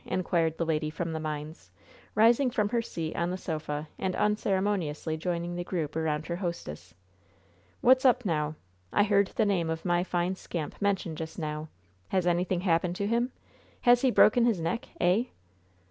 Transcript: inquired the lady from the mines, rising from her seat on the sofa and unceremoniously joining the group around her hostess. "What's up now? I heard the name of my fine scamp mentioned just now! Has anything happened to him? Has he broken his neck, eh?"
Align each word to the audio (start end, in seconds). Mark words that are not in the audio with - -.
inquired 0.07 0.57
the 0.57 0.65
lady 0.65 0.89
from 0.89 1.13
the 1.13 1.19
mines, 1.19 1.69
rising 2.15 2.49
from 2.49 2.69
her 2.69 2.81
seat 2.81 3.15
on 3.15 3.29
the 3.29 3.37
sofa 3.37 3.87
and 3.99 4.15
unceremoniously 4.15 5.15
joining 5.15 5.55
the 5.55 5.63
group 5.63 5.95
around 5.95 6.25
her 6.25 6.37
hostess. 6.37 6.95
"What's 7.81 8.03
up 8.03 8.25
now? 8.25 8.55
I 8.91 9.03
heard 9.03 9.27
the 9.27 9.45
name 9.45 9.69
of 9.69 9.85
my 9.85 10.03
fine 10.03 10.33
scamp 10.35 10.81
mentioned 10.81 11.19
just 11.19 11.37
now! 11.37 11.67
Has 12.07 12.25
anything 12.25 12.61
happened 12.61 12.95
to 12.95 13.05
him? 13.05 13.31
Has 13.81 14.01
he 14.01 14.09
broken 14.09 14.43
his 14.43 14.59
neck, 14.59 14.89
eh?" 14.99 15.25